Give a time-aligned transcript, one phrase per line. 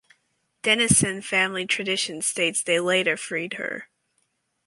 [0.63, 3.87] Denison family tradition states they later freed her.